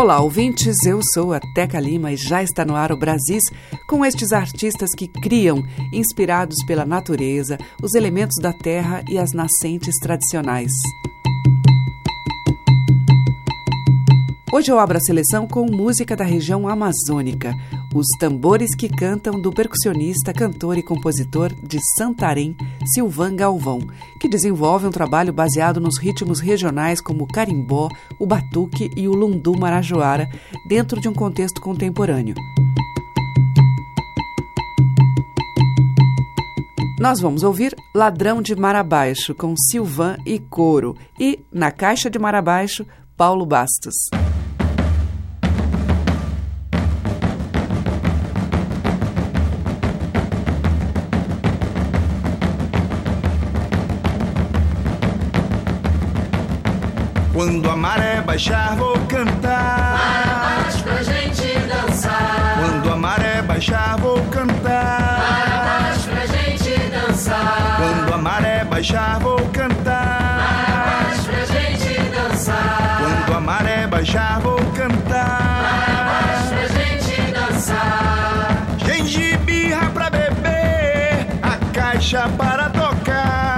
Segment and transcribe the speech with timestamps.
[0.00, 0.86] Olá, ouvintes.
[0.86, 3.42] Eu sou a Teca Lima e já está no ar o Brasis
[3.86, 5.62] com estes artistas que criam,
[5.92, 10.72] inspirados pela natureza, os elementos da terra e as nascentes tradicionais.
[14.50, 17.54] Hoje eu abro a seleção com música da região amazônica,
[17.92, 22.56] Os Tambores que Cantam, do percussionista, cantor e compositor de Santarém,
[22.94, 23.80] Silvan Galvão,
[24.20, 29.12] que desenvolve um trabalho baseado nos ritmos regionais como o carimbó, o batuque e o
[29.12, 30.28] lundu marajoara,
[30.68, 32.36] dentro de um contexto contemporâneo.
[37.00, 42.20] Nós vamos ouvir Ladrão de Mar Abaixo, com Silvan e Coro, e, na Caixa de
[42.20, 43.94] Mar Abaixo, Paulo Bastos.
[57.40, 59.96] Quando a maré baixar, vou cantar.
[59.98, 62.58] Para baixo pra gente dançar.
[62.60, 65.22] Quando a maré baixar, vou cantar.
[65.22, 67.76] Para baixo pra gente dançar.
[67.78, 70.36] Quando a maré baixar, vou cantar.
[70.36, 72.98] Para baixo pra gente dançar.
[73.00, 75.64] Quando a maré baixar, vou cantar.
[75.64, 78.66] Para baixo pra gente dançar.
[78.84, 83.49] Gengibirra pra beber, a caixa para tocar.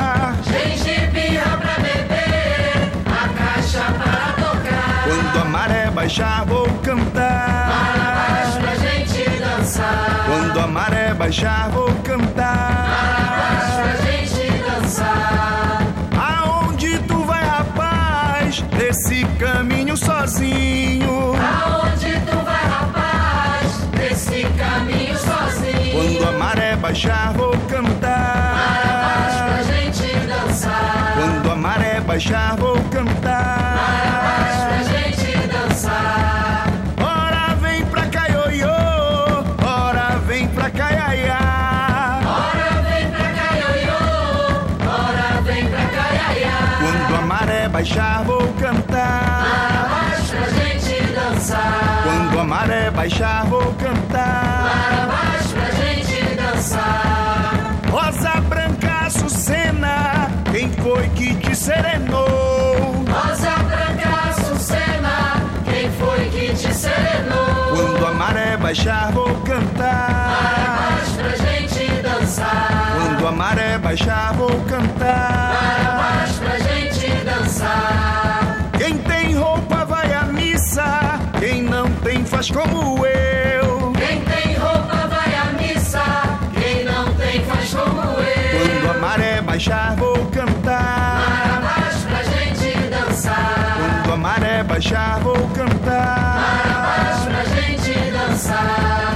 [6.02, 7.68] Baixar, vou cantar.
[7.70, 10.24] Para baixo pra gente dançar.
[10.26, 12.88] Quando a maré baixar, vou cantar.
[12.90, 15.82] Para baixo pra gente dançar.
[16.18, 18.64] Aonde tu vai, rapaz?
[18.76, 21.34] Nesse caminho sozinho.
[21.36, 23.88] Aonde tu vai, rapaz?
[23.96, 25.92] Nesse caminho sozinho.
[25.92, 28.56] Quando a maré baixar, vou cantar.
[28.58, 31.14] Para baixo pra gente dançar.
[31.14, 33.61] Quando a maré baixar, vou cantar.
[47.82, 49.44] Baixar, vou cantar.
[49.50, 52.02] Para baixo pra gente dançar.
[52.04, 54.70] Quando a maré baixar, vou cantar.
[54.70, 57.72] Para baixo pra gente dançar.
[57.90, 63.04] Rosa branca, Açucena, quem foi que te serenou?
[63.10, 67.74] Rosa branca, Açucena, quem foi que te serenou?
[67.74, 70.78] Quando a maré baixar, vou Para cantar.
[70.78, 72.92] baixo pra gente dançar.
[72.94, 75.98] Quando a maré baixar, vou Para cantar.
[75.98, 76.61] baixo pra gente
[80.72, 83.92] missa, quem não tem faz como eu.
[83.92, 86.02] Quem tem roupa vai à missa,
[86.54, 88.82] quem não tem faz como eu.
[88.82, 91.60] Quando a maré baixar, vou cantar.
[91.62, 94.02] baixo pra gente dançar.
[94.02, 96.38] Quando a maré baixar, vou cantar.
[96.86, 99.11] baixo pra gente dançar.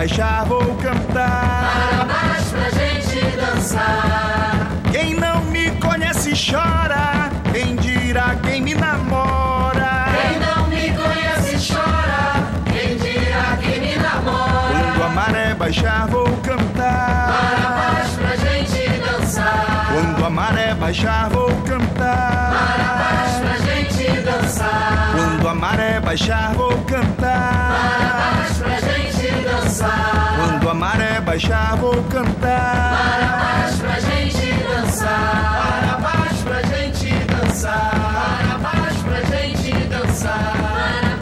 [0.00, 1.72] Baixar, vou cantar.
[1.98, 4.70] Para baixo pra gente dançar.
[4.90, 10.06] Quem não me conhece chora, quem dirá quem me namora.
[10.16, 14.72] Quem não me conhece chora, quem dirá quem me namora.
[14.72, 17.92] Quando a maré baixar, vou Para cantar.
[17.92, 19.86] baixo pra gente dançar.
[19.92, 22.54] Quando a maré baixar, vou Para cantar.
[23.02, 25.12] baixo pra gente dançar.
[25.14, 28.38] Quando a maré baixar, vou Para cantar.
[28.38, 28.99] baixo pra gente
[29.70, 30.36] dançar.
[30.36, 33.62] Quando a maré baixar, vou Para cantar.
[33.62, 35.86] baixo pra gente dançar.
[35.86, 37.90] Para baixo pra gente dançar.
[37.90, 40.52] Para baixo pra gente dançar.
[40.60, 41.16] Para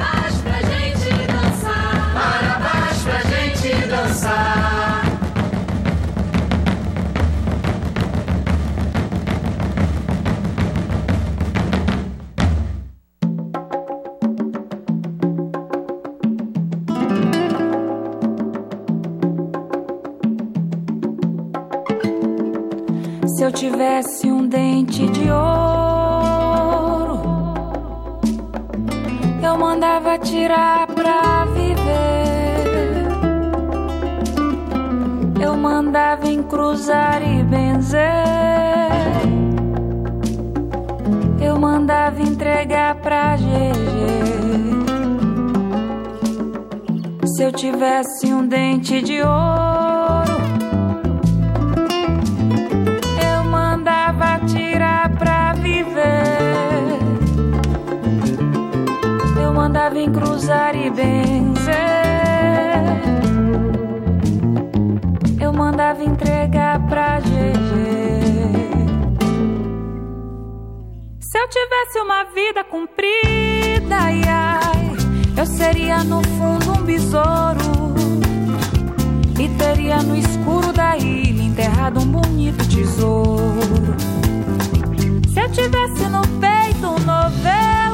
[24.89, 27.21] dente de ouro,
[29.43, 33.07] eu mandava tirar pra viver.
[35.41, 38.01] Eu mandava em cruzar e benzer.
[41.41, 44.09] Eu mandava entregar pra GG.
[47.27, 49.78] Se eu tivesse um dente de ouro,
[59.89, 61.75] Eu mandava em cruzar e benzer.
[65.41, 67.31] Eu mandava entregar pra GG.
[71.21, 74.97] Se eu tivesse uma vida comprida, ai, ai,
[75.39, 77.95] eu seria no fundo um besouro.
[79.41, 83.97] E teria no escuro da ilha enterrado um bonito tesouro.
[85.33, 87.88] Se eu tivesse no peito um novelo,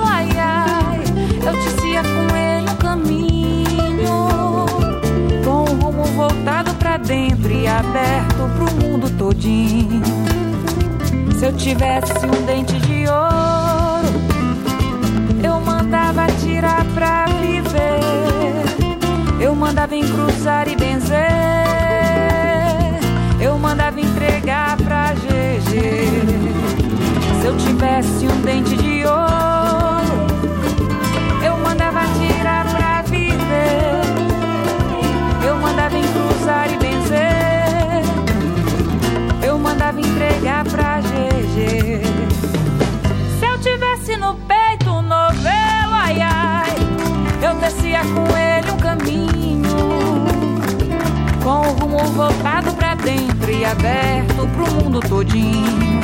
[1.47, 4.29] eu tecia com ele um caminho.
[5.45, 10.03] Com o rumo voltado pra dentro e aberto pro mundo todinho.
[11.39, 14.09] Se eu tivesse um dente de ouro,
[15.43, 18.01] eu mandava tirar pra viver.
[19.41, 21.19] Eu mandava em cruzar e benzer.
[23.41, 25.71] Eu mandava entregar pra GG.
[27.41, 29.54] Se eu tivesse um dente de ouro,
[40.15, 42.01] entregar pra GG.
[43.39, 46.77] Se eu tivesse no peito um novelo, ai ai,
[47.43, 49.65] eu descia com ele um caminho.
[51.43, 56.01] Com o rumo voltado pra dentro e aberto pro mundo todinho.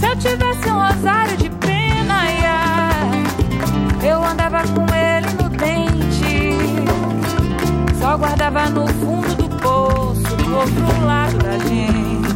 [0.00, 6.58] Se eu tivesse um rosário de pena, ai ai, eu andava com ele no dente.
[8.00, 12.33] Só guardava no fundo do poço, do outro lado da gente.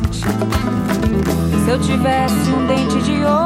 [1.65, 3.38] Se eu tivesse um dente de ouro,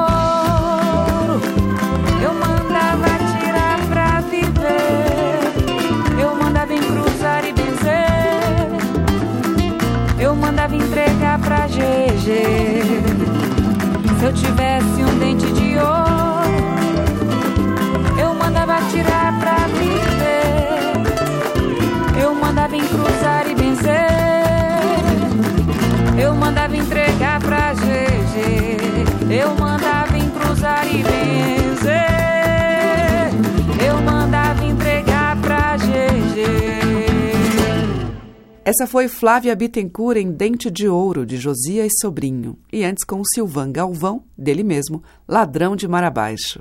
[38.73, 42.57] Essa foi Flávia Bittencourt em Dente de Ouro, de Josias Sobrinho.
[42.73, 46.59] E antes com Silvan Galvão, dele mesmo, Ladrão de Mar Abaixo.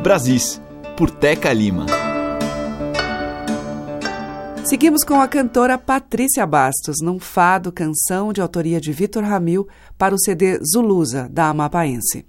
[0.00, 0.62] Brasis,
[0.96, 1.86] por Teca Lima.
[4.62, 9.66] Seguimos com a cantora Patrícia Bastos, num fado canção de autoria de Vitor Ramil
[9.98, 12.24] para o CD Zulusa, da Amapaense.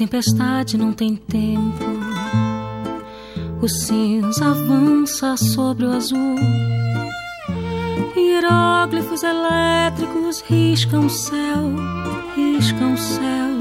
[0.00, 1.84] Tempestade não tem tempo.
[3.60, 6.36] O cinza avança sobre o azul.
[8.16, 11.70] Hieróglifos elétricos riscam o céu,
[12.34, 13.58] riscam o céu.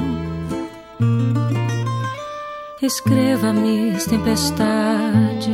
[2.81, 5.51] Escreva, Miss Tempestade,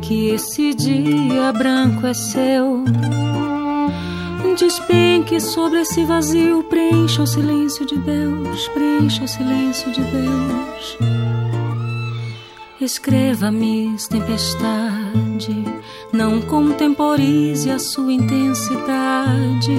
[0.00, 2.84] que esse dia branco é seu.
[4.56, 10.98] Despenque sobre esse vazio, preencha o silêncio de Deus, preencha o silêncio de Deus.
[12.80, 15.64] Escreva, Miss Tempestade,
[16.12, 19.76] não contemporize a sua intensidade.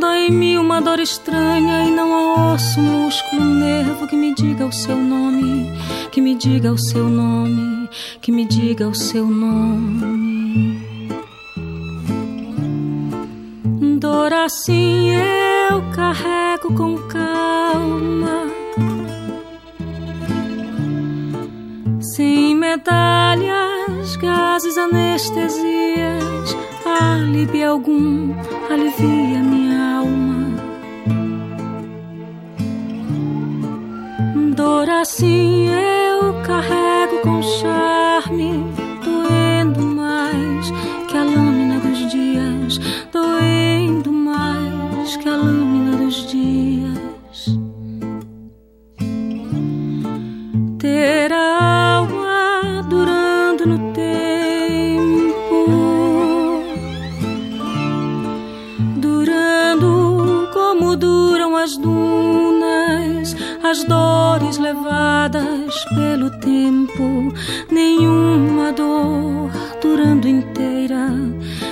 [0.00, 4.96] Dói-me uma dor estranha e não há osso, músculo, nervo que me diga o seu
[4.96, 5.70] nome,
[6.10, 7.88] que me diga o seu nome,
[8.20, 10.89] que me diga o seu nome.
[14.30, 18.46] Dor assim eu carrego com calma.
[21.98, 26.56] Sem medalhas, gases, anestesias,
[26.86, 28.32] alívio algum,
[28.70, 30.54] alivia minha alma.
[34.54, 38.69] Dor assim eu carrego com charme,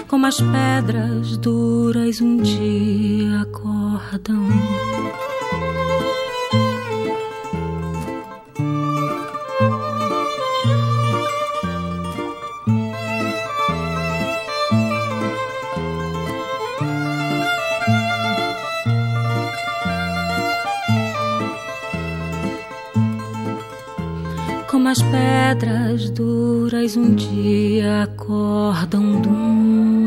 [0.09, 4.49] como as pedras duras um dia acordam.
[24.67, 29.98] como as pedras duras um dia acordam dunas.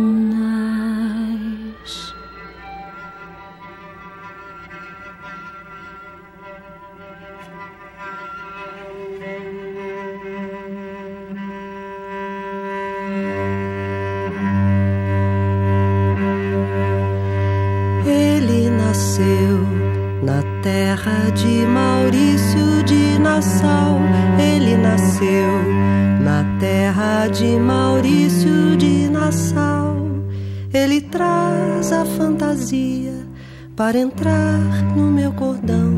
[34.02, 34.60] Entrar
[34.96, 35.92] no meu cordão.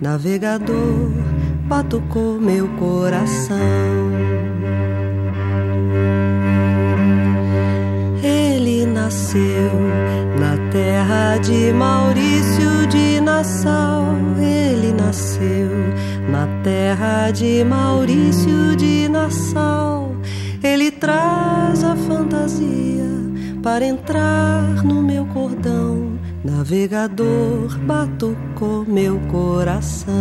[0.00, 1.10] Navegador,
[1.64, 3.56] batucou meu coração.
[8.22, 9.72] Ele nasceu
[10.38, 14.06] na terra de Maurício de Nassau.
[14.38, 15.68] Ele nasceu
[16.28, 20.14] na terra de Maurício de Nassau.
[20.62, 23.10] Ele traz a fantasia
[23.62, 24.51] para entrar.
[26.62, 30.14] Navegador, batucou meu coração.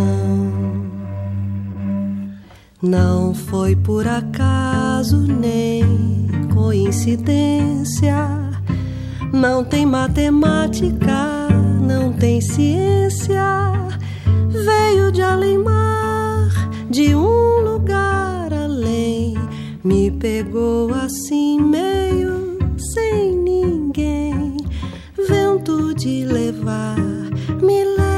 [2.81, 5.83] Não foi por acaso nem
[6.51, 8.15] coincidência.
[9.31, 11.47] Não tem matemática,
[11.79, 13.71] não tem ciência.
[14.49, 16.49] Veio de além-mar,
[16.89, 19.35] de um lugar além.
[19.83, 21.20] Me pegou assim,
[26.61, 26.97] levar,
[27.61, 28.10] me leva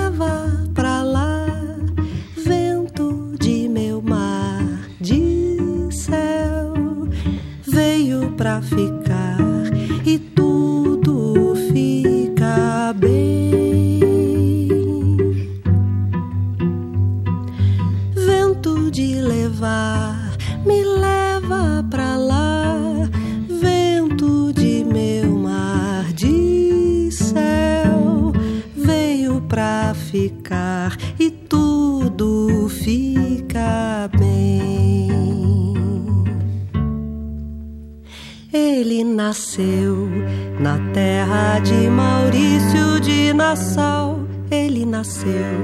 [39.34, 40.12] nasceu
[40.60, 44.20] na terra de Maurício de Nassau.
[44.52, 45.58] Ele nasceu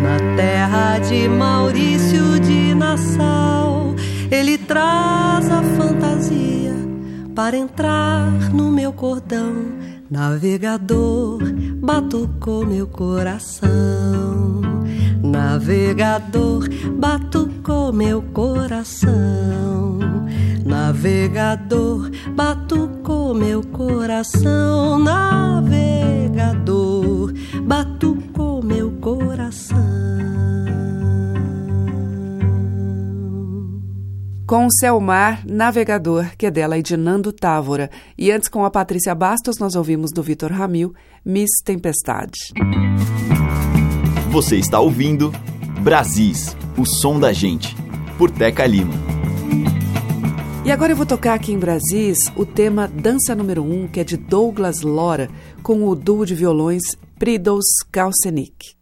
[0.00, 3.94] na terra de Maurício de Nassau.
[4.30, 6.72] Ele traz a fantasia
[7.34, 9.56] para entrar no meu cordão.
[10.10, 11.38] Navegador,
[11.82, 14.62] batucou meu coração.
[15.22, 16.66] Navegador,
[16.98, 19.98] batucou meu coração.
[20.64, 24.98] Navegador, batucou meu coração.
[24.98, 25.72] Navegador,
[27.64, 29.76] batucou meu coração.
[34.46, 37.88] Com o Selmar Navegador, que é dela e de Nando Távora.
[38.18, 40.92] E antes, com a Patrícia Bastos, nós ouvimos do Vitor Ramil,
[41.24, 42.52] Miss Tempestade.
[44.30, 45.32] Você está ouvindo
[45.80, 47.74] Brasis, o som da gente,
[48.18, 49.21] por Teca Lima.
[50.64, 53.98] E agora eu vou tocar aqui em Brasis o tema Dança Número 1, um, que
[53.98, 55.28] é de Douglas Lora,
[55.60, 56.82] com o duo de violões
[57.18, 58.81] Pridos Kalsenik.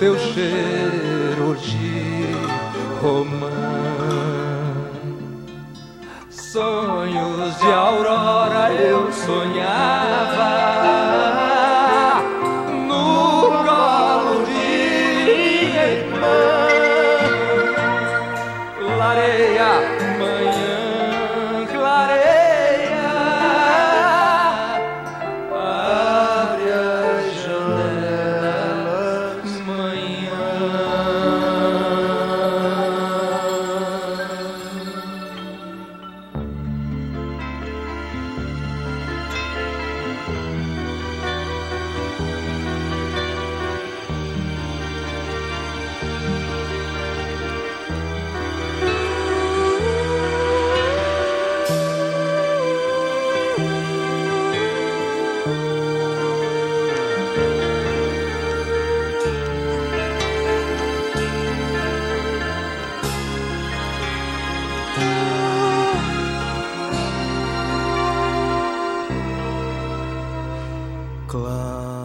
[0.00, 2.32] teu cheiro de
[3.02, 3.50] romã.
[6.30, 9.99] Sonhos de aurora eu sonhar.
[71.30, 72.00] clareira.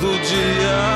[0.00, 0.95] do dia.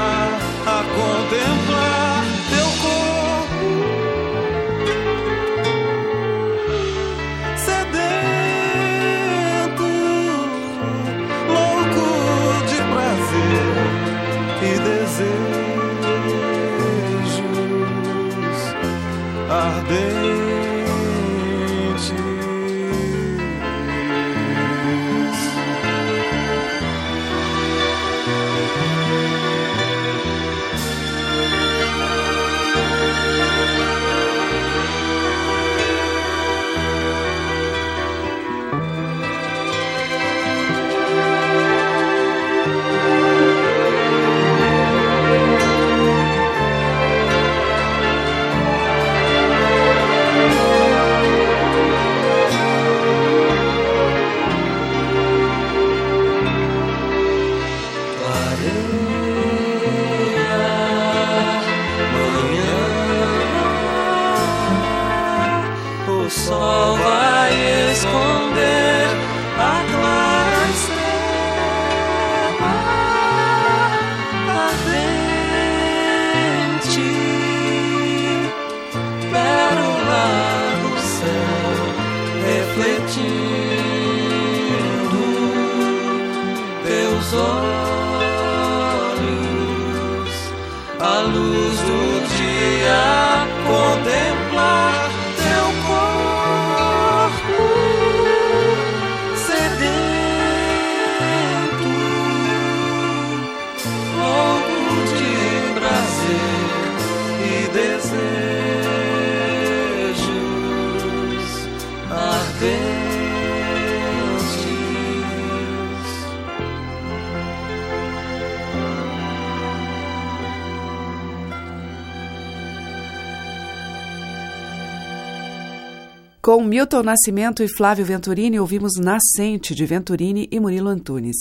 [126.51, 131.37] Com Milton Nascimento e Flávio Venturini, ouvimos Nascente, de Venturini e Murilo Antunes.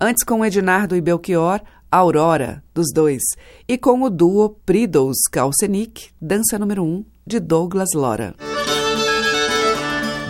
[0.00, 3.20] Antes, com Ednardo e Belchior, Aurora, dos dois.
[3.66, 8.36] E com o duo Pridos Calcenic, Dança Número 1, um, de Douglas Lora.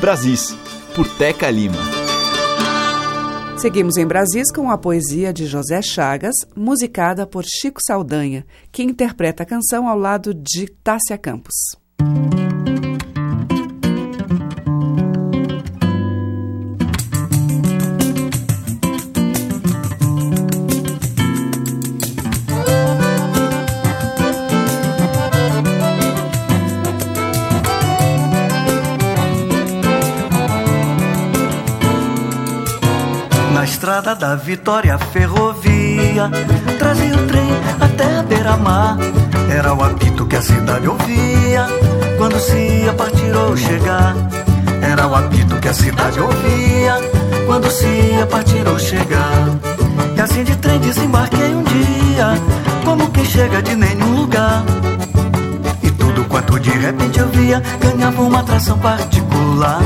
[0.00, 0.56] Brasis,
[0.94, 1.76] por Teca Lima.
[3.58, 9.42] Seguimos em Brasis com a poesia de José Chagas, musicada por Chico Saldanha, que interpreta
[9.42, 11.52] a canção ao lado de Tássia Campos.
[33.82, 36.30] Estrada da Vitória Ferrovia.
[36.78, 37.48] Trazia o trem
[37.80, 38.96] até a beira-mar.
[39.50, 41.66] Era o apito que a cidade ouvia.
[42.16, 44.14] Quando se ia partir ou chegar.
[44.80, 46.94] Era o apito que a cidade ouvia.
[47.44, 49.48] Quando se ia partir ou chegar.
[50.16, 52.34] E assim de trem desembarquei um dia.
[52.84, 54.62] Como quem chega de nenhum lugar.
[55.82, 59.80] E tudo quanto de repente eu via Ganhava uma atração particular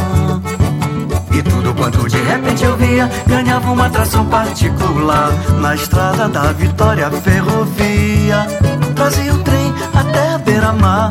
[1.37, 7.11] e tudo quanto de repente eu via ganhava uma atração particular na estrada da Vitória
[7.11, 8.47] Ferrovia.
[8.95, 11.11] Trazia o trem até a beira-mar.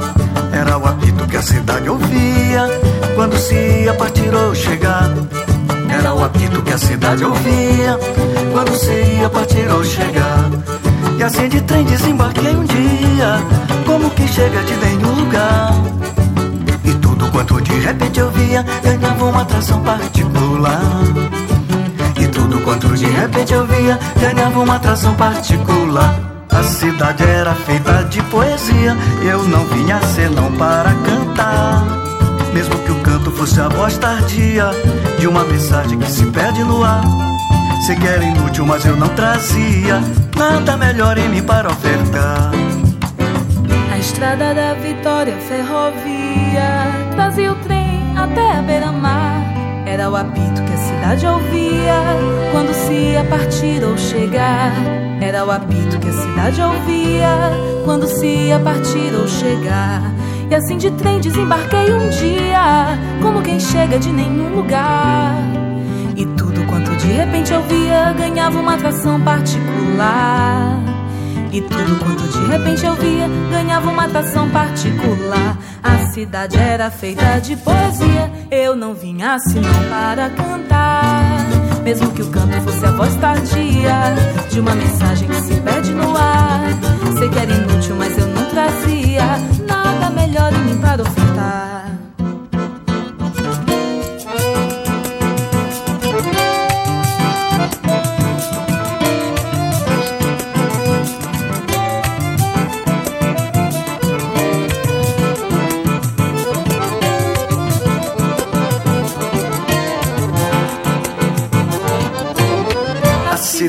[0.52, 2.68] Era o apito que a cidade ouvia
[3.16, 5.12] quando se ia partir ou chegar.
[5.90, 8.00] Era o apito que a cidade ouvia
[8.52, 10.50] quando se ia partir ou chegar.
[11.20, 13.38] E assim de trem desembarquei um dia,
[13.86, 15.94] como que chega de nenhum lugar
[17.32, 20.82] quanto de repente eu via ganhava uma atração particular.
[22.19, 26.19] E tudo quanto de repente eu via ganhava uma atração particular.
[26.49, 31.84] A cidade era feita de poesia, eu não vinha senão para cantar.
[32.54, 34.71] Mesmo que o canto fosse a voz tardia
[35.19, 37.04] de uma mensagem que se perde no ar.
[37.86, 40.01] Sei que era inútil, mas eu não trazia
[40.38, 42.64] nada melhor em mim para ofertar.
[43.95, 49.41] A estrada da vitória ferrovia trazia o trem até a beira-mar.
[49.86, 52.03] Era o apito que a cidade ouvia
[52.51, 54.73] quando se ia partir ou chegar.
[55.21, 57.29] Era o apito que a cidade ouvia
[57.86, 60.01] quando se ia partir ou chegar.
[60.51, 65.38] E assim de trem desembarquei um dia, como quem chega de nenhum lugar.
[66.17, 70.94] E tudo quanto de repente eu via ganhava uma atração particular.
[71.56, 75.58] E tudo quanto de repente eu via ganhava uma atração particular.
[75.82, 81.48] A cidade era feita de poesia, eu não vinha senão para cantar.
[81.82, 84.15] Mesmo que o canto fosse a voz tardia
[84.52, 86.60] de uma mensagem que se perde no ar.
[87.18, 89.24] Sei que era inútil, mas eu não trazia
[89.65, 91.85] nada melhor em mim para ofertar.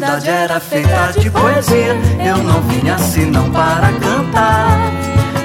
[0.07, 1.97] Cidade era feita de poesia.
[2.25, 4.79] Eu não vinha assim não para cantar.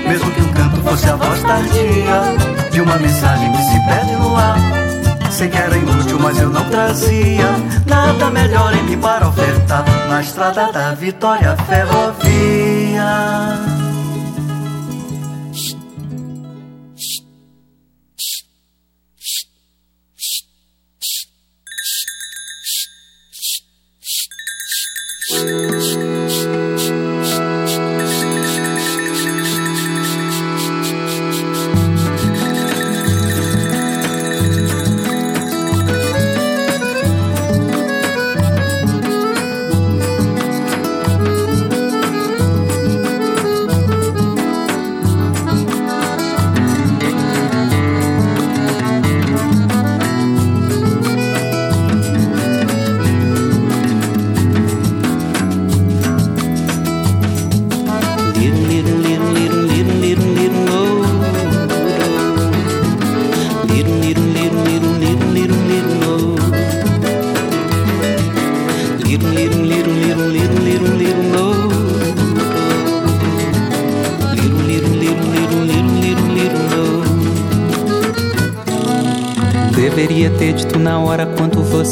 [0.07, 4.35] Mesmo que o canto fosse a voz tardia de uma mensagem que se perde no
[4.35, 4.57] ar.
[5.31, 7.47] Sei que era inútil, mas eu não trazia
[7.87, 13.80] nada melhor em mim para ofertar na estrada da Vitória Ferrovia.
[25.51, 26.10] Shh.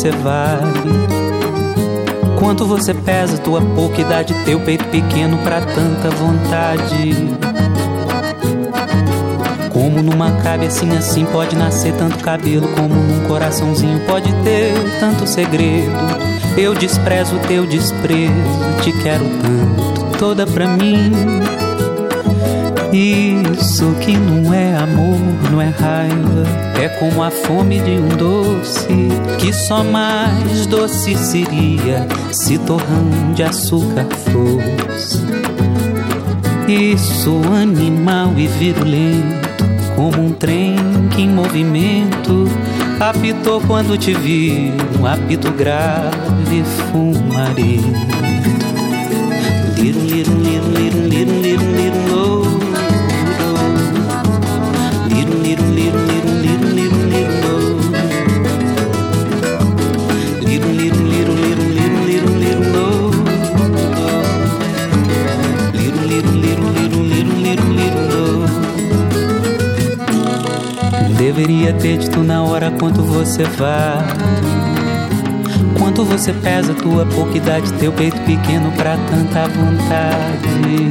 [0.10, 0.74] Você vale.
[2.38, 7.16] Quanto você pesa, tua pouca idade, teu peito pequeno pra tanta vontade.
[9.72, 15.92] Como numa cabecinha assim pode nascer tanto cabelo, como num coraçãozinho pode ter tanto segredo.
[16.58, 18.34] Eu desprezo o teu desprezo,
[18.82, 21.12] te quero tanto, toda pra mim.
[22.92, 25.20] Isso que não é amor,
[25.52, 26.44] não é raiva,
[26.82, 28.88] é como a fome de um doce
[29.38, 35.20] que só mais doce seria se torrão de açúcar fosse.
[36.68, 40.76] Isso animal e virulento, como um trem
[41.16, 42.48] que em movimento
[43.00, 48.20] apitou quando te vi, um apito grave fumarento.
[49.78, 52.19] Lirum, lirum, lirum, lirum, lirum, lirum, lirum,
[71.80, 71.82] oh.
[71.82, 74.08] Deveria ter dito na hora quanto você vale.
[75.78, 80.90] Quanto você pesa, tua pouca idade, teu peito pequeno pra tanta vontade.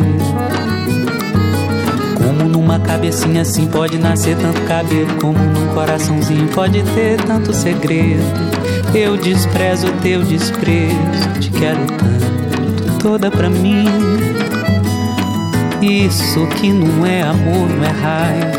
[2.16, 8.22] Como numa cabecinha assim pode nascer tanto cabelo, como num coraçãozinho pode ter tanto segredo.
[8.94, 13.84] Eu desprezo teu desprezo, te quero tanto, toda pra mim.
[15.80, 18.57] Isso que não é amor, não é raiva.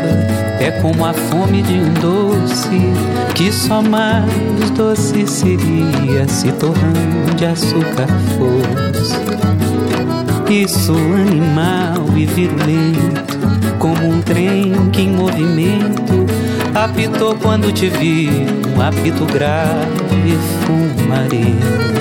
[0.60, 2.80] É como a fome de um doce
[3.34, 9.16] que só mais doce seria se torrão de açúcar fosse.
[10.52, 13.38] Isso animal e virulento,
[13.78, 16.26] como um trem que em movimento
[16.74, 18.28] apitou quando te vi,
[18.76, 19.88] um apito grave
[20.26, 21.99] e fumarento.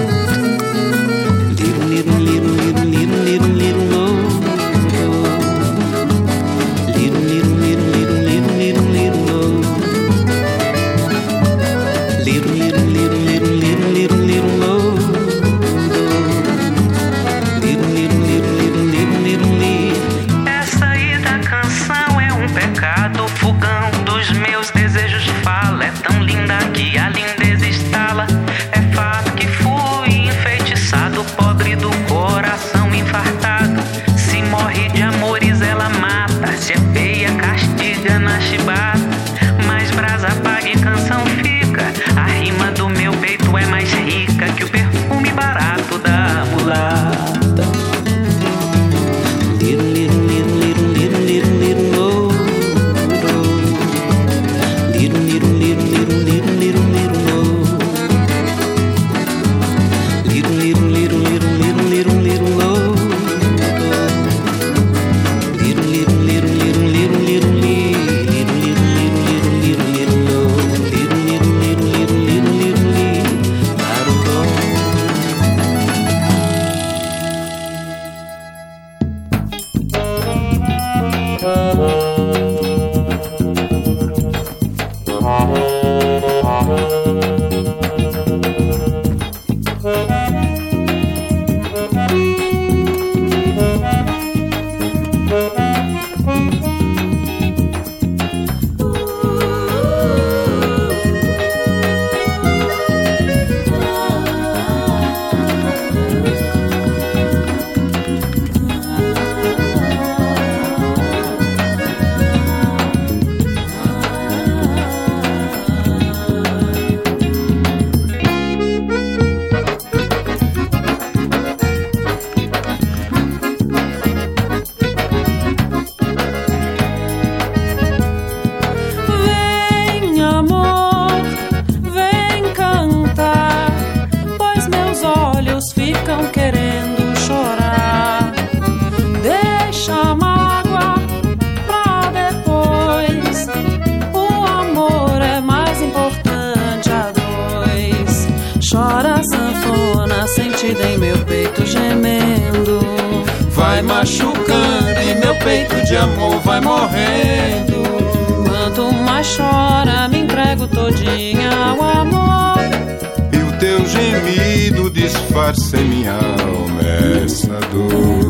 [166.20, 168.29] Chora, sanfona sentindo.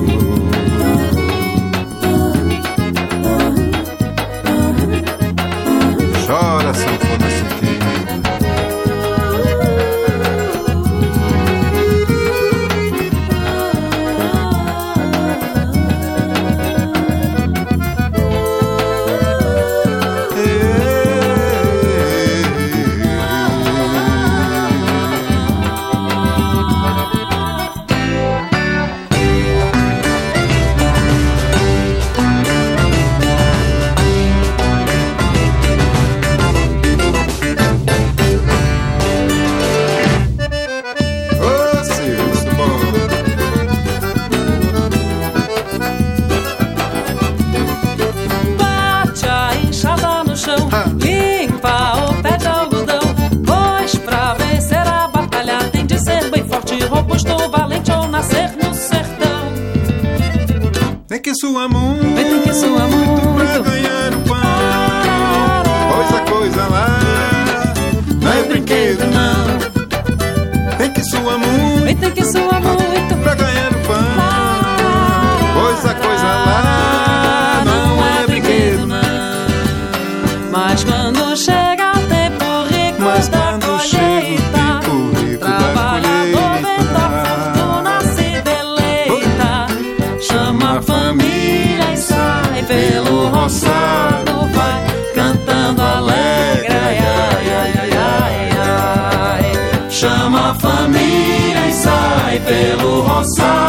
[103.24, 103.68] song.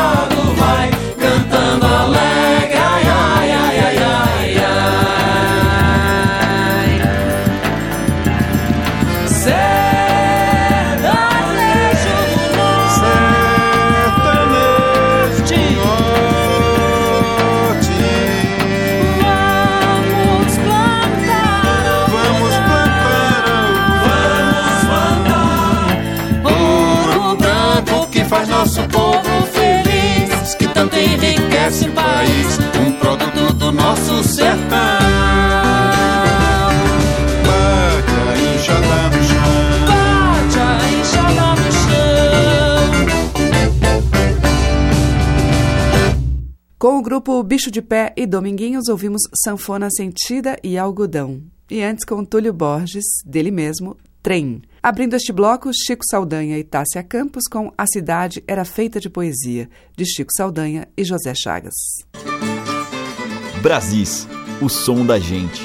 [47.60, 51.42] Bicho de Pé e Dominguinhos, ouvimos Sanfona Sentida e Algodão.
[51.70, 54.62] E antes, com Túlio Borges, dele mesmo, Trem.
[54.82, 59.68] Abrindo este bloco, Chico Saldanha e Tássia Campos com A Cidade Era Feita de Poesia,
[59.94, 61.74] de Chico Saldanha e José Chagas.
[63.60, 64.26] Brasis,
[64.62, 65.60] o som da gente.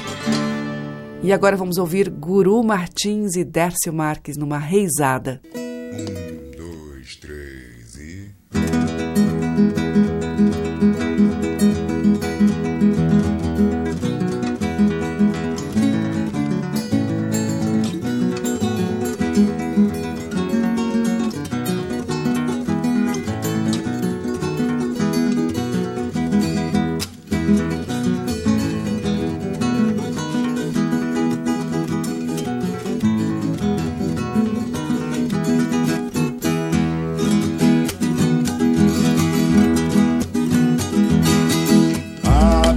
[1.22, 5.40] E agora vamos ouvir Guru Martins e Dércio Marques numa reisada.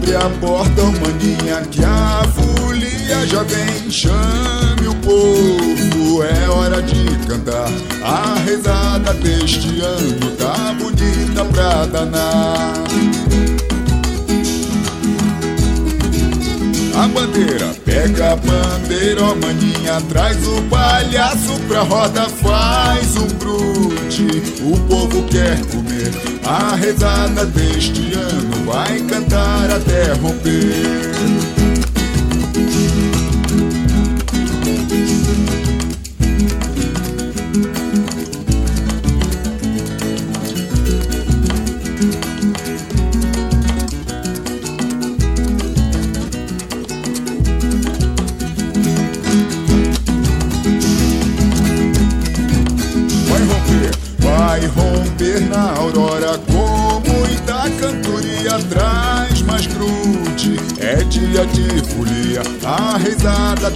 [0.09, 3.91] Abre a porta, maninha, que a folia já vem.
[3.91, 7.69] Chame o povo, é hora de cantar.
[8.01, 12.73] A rezada deste ano tá bonita pra danar.
[17.09, 24.41] Bandeira, pega a bandeira, ó maninha, traz o palhaço pra roda, faz um brute.
[24.61, 26.11] O povo quer comer,
[26.45, 31.58] a rezada deste ano vai cantar até romper.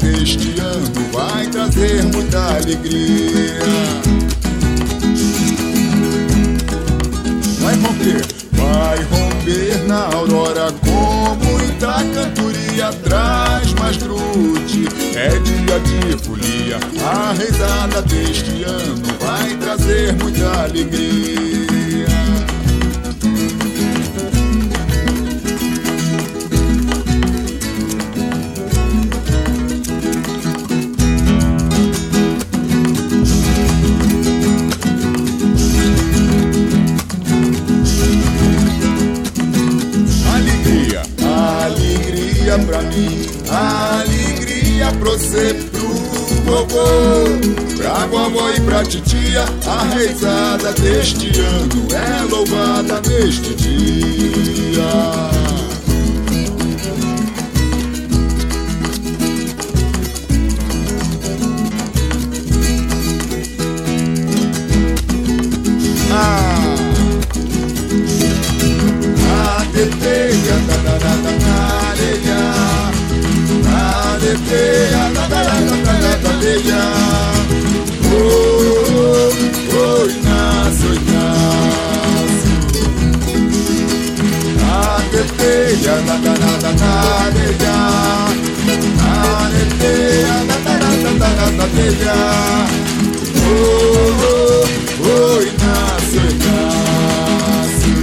[0.04, 3.60] Deste ano vai trazer muita alegria.
[7.60, 12.91] Vai romper, vai romper na aurora com muita cantoria.
[13.04, 16.80] Traz mais grude, é dia de folia.
[17.06, 20.34] A risada deste ano vai trazer muita.
[20.64, 21.72] Alegria,
[42.54, 45.88] alegria pra mim, alegria pra você, pro
[46.45, 49.45] vovô, pra vovó e pra titia.
[49.66, 54.84] A reizada deste ano é louvada neste dia.
[76.44, 76.84] Areia.
[78.06, 78.20] Oh,
[78.96, 79.32] oh,
[79.76, 82.52] oh, Inácio, Inácio.
[84.62, 85.24] Adeteia.
[85.38, 86.94] teia da da da da da
[87.34, 87.78] teia
[89.04, 92.20] Are teia da da da da da da teia
[93.46, 93.52] Oh
[94.24, 94.66] oh
[95.04, 98.00] oh Inácio Inácio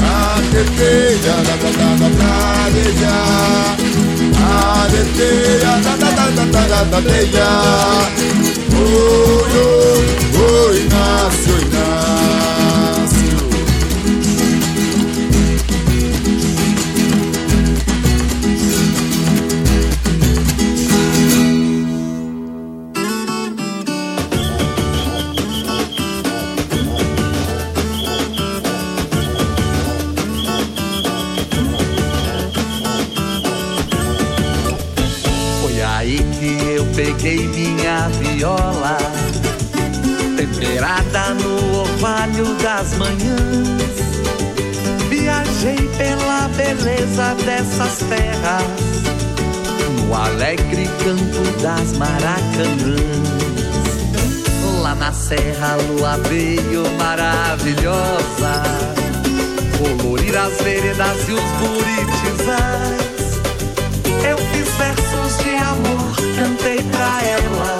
[0.00, 3.83] Are teia da da da da da
[5.16, 7.50] teia da da da da da da teia
[8.74, 9.44] oh
[10.38, 11.93] oh Inácio Inácio
[47.04, 48.64] beleza dessas terras,
[50.06, 53.44] no alegre canto das maracanãs.
[54.82, 58.62] Lá na serra a lua veio maravilhosa,
[59.78, 63.04] colorir as veredas e os buritizais.
[64.28, 67.78] Eu fiz versos de amor, cantei pra ela.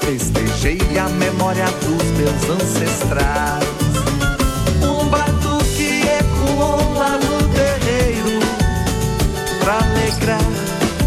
[0.00, 3.75] Festejei a memória dos meus ancestrais.
[10.06, 10.38] Alegrar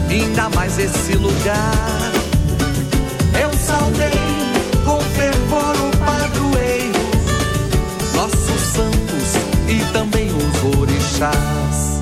[0.10, 2.12] ainda mais esse lugar.
[3.42, 4.12] Eu saudei
[4.86, 7.00] com fervor o padroeiro,
[8.16, 9.36] nossos santos
[9.68, 12.02] e também os orixás.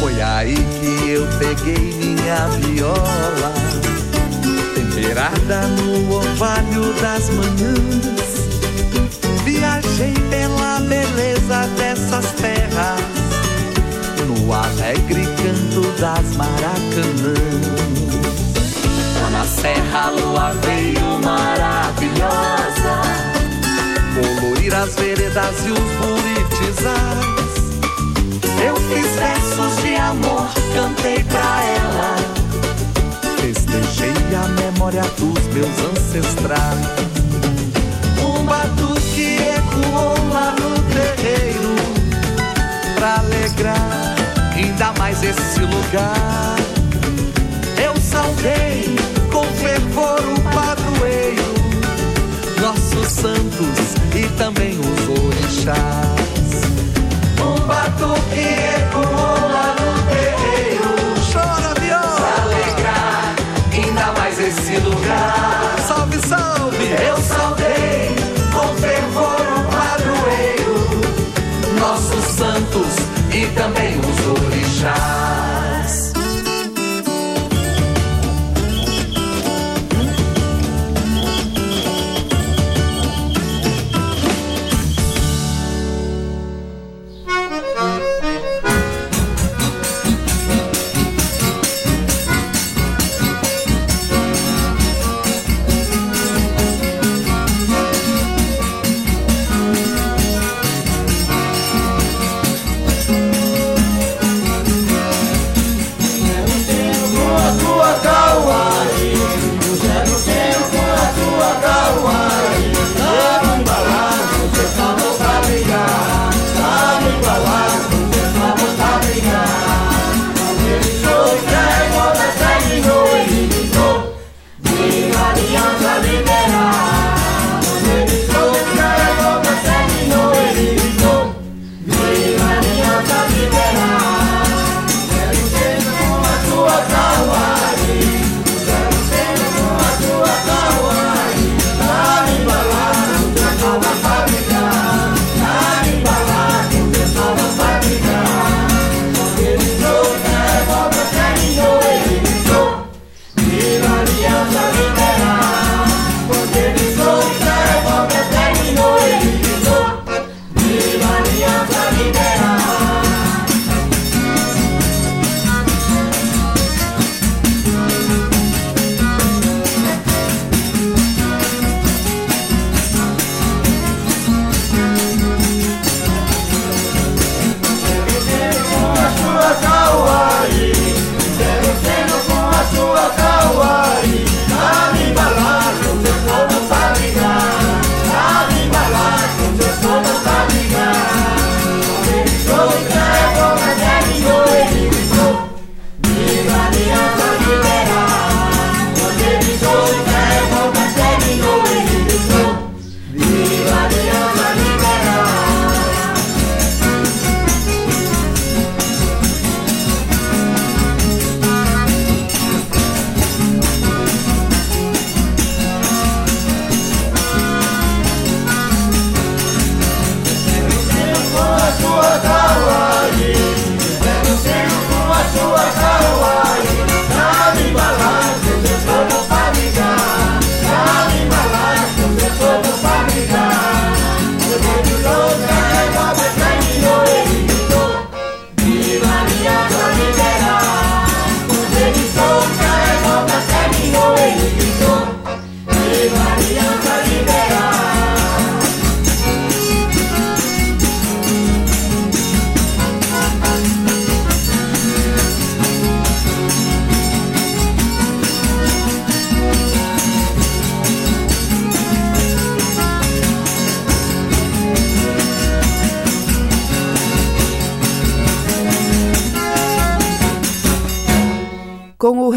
[0.00, 3.61] Foi aí que eu peguei minha viola,
[5.60, 8.32] no orvalho das manhãs.
[9.44, 13.00] Viajei pela beleza dessas terras,
[14.26, 17.82] no alegre canto das maracanãs.
[19.20, 23.02] Lá na serra a lua veio maravilhosa,
[24.14, 27.32] colorir as veredas e os buritizais.
[28.64, 32.31] Eu fiz versos de amor, cantei pra ela.
[33.72, 36.76] Festejei a memória dos meus ancestrais.
[38.20, 41.74] Um batuque ecoou lá no terreiro,
[42.96, 44.14] pra alegrar
[44.54, 46.56] ainda mais esse lugar.
[47.82, 48.94] Eu saudei
[49.32, 51.54] com fervor o padroeiro,
[52.60, 55.72] nossos santos e também os orixás.
[57.40, 58.61] Um batuque
[74.84, 75.11] os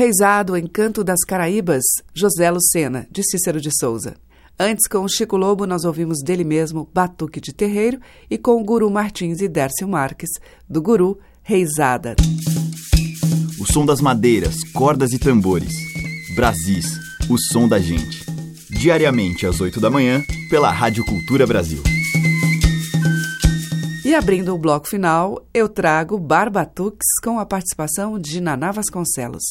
[0.05, 1.81] Com o reizado Encanto das Caraíbas,
[2.13, 4.15] José Lucena, de Cícero de Souza.
[4.59, 7.99] Antes, com o Chico Lobo, nós ouvimos dele mesmo Batuque de Terreiro
[8.29, 10.29] e com o Guru Martins e Dércio Marques,
[10.69, 12.15] do Guru Reizada.
[13.59, 15.73] O som das madeiras, cordas e tambores.
[16.35, 16.85] Brasis,
[17.27, 18.23] o som da gente.
[18.69, 21.81] Diariamente às 8 da manhã, pela Rádio Cultura Brasil.
[24.05, 29.41] E abrindo o bloco final, eu trago Barbatux com a participação de Naná Vasconcelos.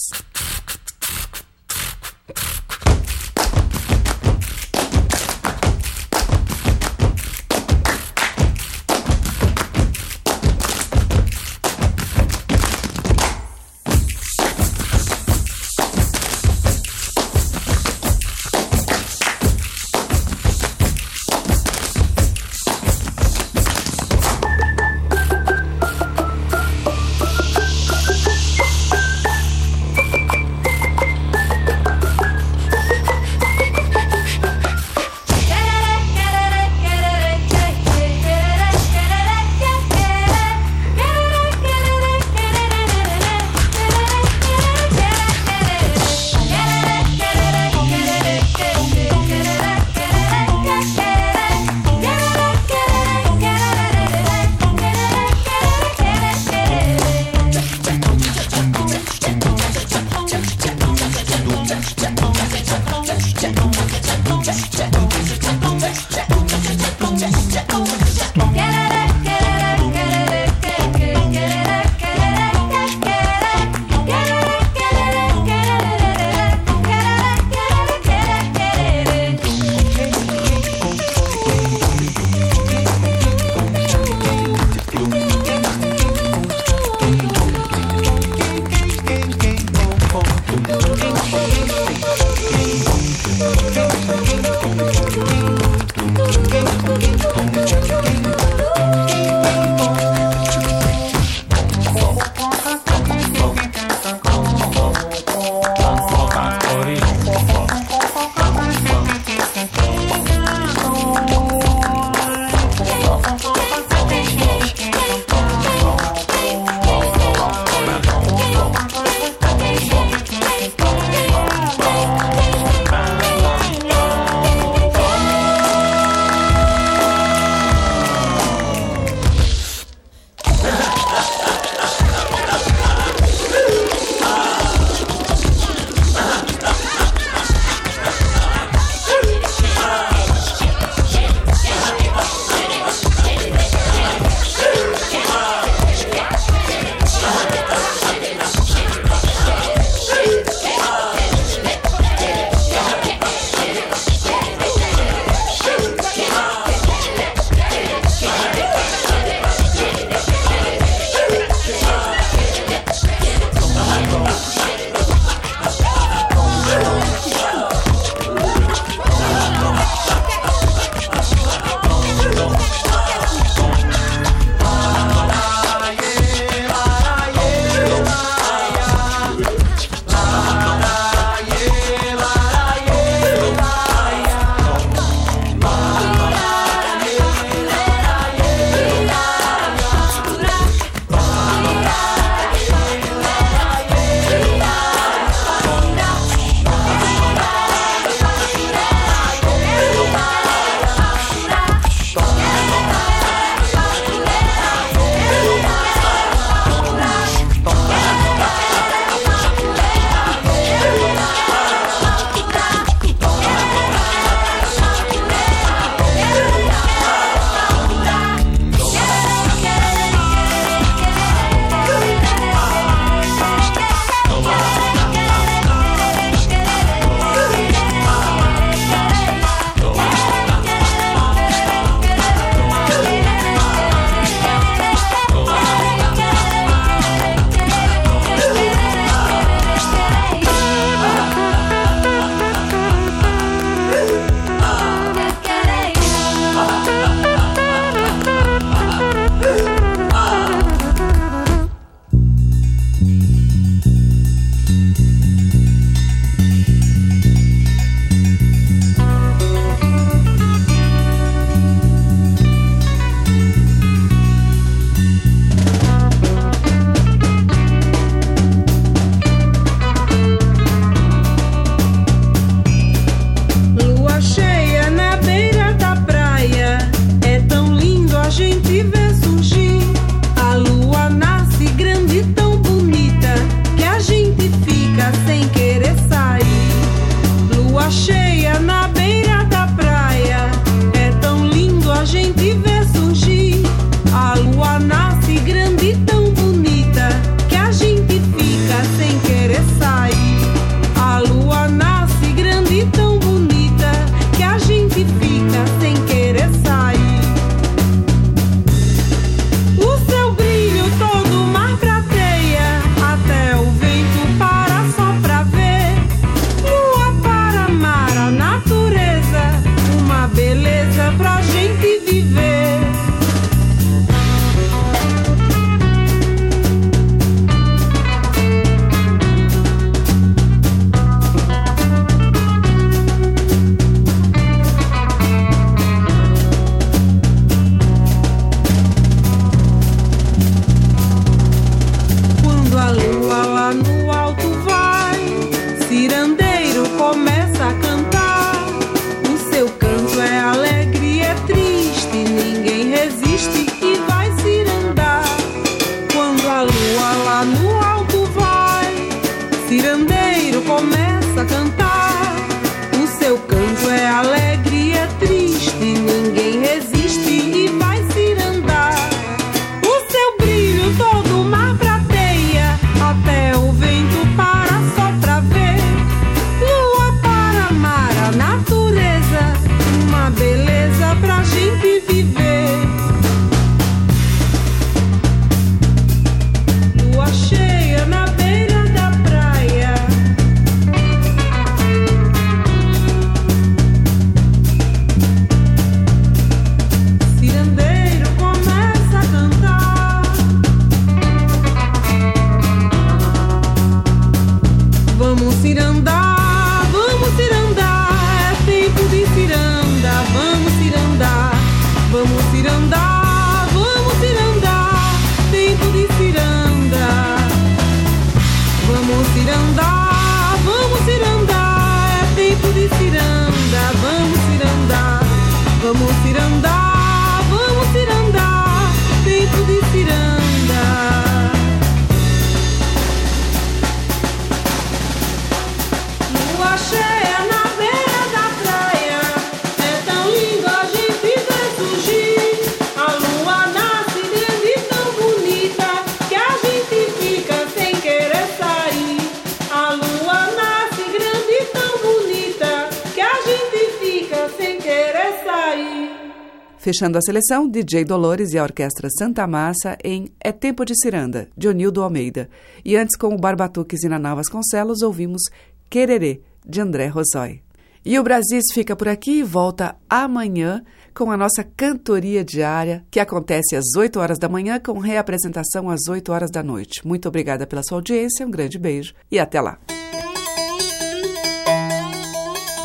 [456.94, 461.48] Fechando a seleção, DJ Dolores e a Orquestra Santa Massa em É Tempo de Ciranda,
[461.56, 462.48] de Onildo Almeida.
[462.84, 465.42] E antes, com o Barbatuques e Naná Vasconcelos, ouvimos
[465.90, 467.62] Quererê, de André Rosói.
[468.04, 473.18] E o Brasis fica por aqui e volta amanhã com a nossa cantoria diária, que
[473.18, 477.04] acontece às 8 horas da manhã, com reapresentação às 8 horas da noite.
[477.04, 479.80] Muito obrigada pela sua audiência, um grande beijo e até lá.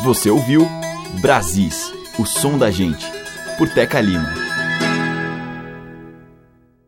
[0.02, 0.66] Você ouviu
[1.20, 3.19] Brasis, o som da gente,
[3.60, 4.49] por Teca Lima.